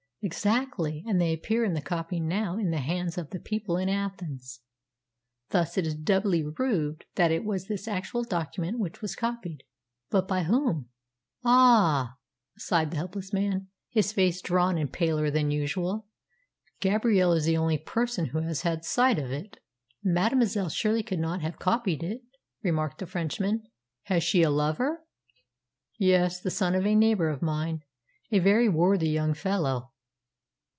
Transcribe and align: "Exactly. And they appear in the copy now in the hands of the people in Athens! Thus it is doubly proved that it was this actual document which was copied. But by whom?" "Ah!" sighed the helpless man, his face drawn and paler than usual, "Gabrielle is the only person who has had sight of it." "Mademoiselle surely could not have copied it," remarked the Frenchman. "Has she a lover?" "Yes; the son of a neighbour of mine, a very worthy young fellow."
"Exactly. 0.23 1.03
And 1.07 1.19
they 1.19 1.33
appear 1.33 1.65
in 1.65 1.73
the 1.73 1.81
copy 1.81 2.19
now 2.19 2.55
in 2.55 2.69
the 2.69 2.77
hands 2.77 3.17
of 3.17 3.31
the 3.31 3.39
people 3.39 3.75
in 3.77 3.89
Athens! 3.89 4.59
Thus 5.49 5.79
it 5.79 5.87
is 5.87 5.95
doubly 5.95 6.43
proved 6.43 7.05
that 7.15 7.31
it 7.31 7.43
was 7.43 7.65
this 7.65 7.87
actual 7.87 8.23
document 8.23 8.77
which 8.77 9.01
was 9.01 9.15
copied. 9.15 9.63
But 10.11 10.27
by 10.27 10.43
whom?" 10.43 10.89
"Ah!" 11.43 12.17
sighed 12.55 12.91
the 12.91 12.97
helpless 12.97 13.33
man, 13.33 13.69
his 13.89 14.11
face 14.11 14.43
drawn 14.43 14.77
and 14.77 14.93
paler 14.93 15.31
than 15.31 15.49
usual, 15.49 16.05
"Gabrielle 16.81 17.33
is 17.33 17.45
the 17.45 17.57
only 17.57 17.79
person 17.79 18.25
who 18.25 18.41
has 18.41 18.61
had 18.61 18.85
sight 18.85 19.17
of 19.17 19.31
it." 19.31 19.57
"Mademoiselle 20.03 20.69
surely 20.69 21.01
could 21.01 21.17
not 21.19 21.41
have 21.41 21.57
copied 21.57 22.03
it," 22.03 22.21
remarked 22.61 22.99
the 22.99 23.07
Frenchman. 23.07 23.63
"Has 24.03 24.23
she 24.23 24.43
a 24.43 24.51
lover?" 24.51 25.03
"Yes; 25.97 26.39
the 26.39 26.51
son 26.51 26.75
of 26.75 26.85
a 26.85 26.93
neighbour 26.93 27.29
of 27.29 27.41
mine, 27.41 27.81
a 28.31 28.37
very 28.37 28.69
worthy 28.69 29.09
young 29.09 29.33
fellow." 29.33 29.87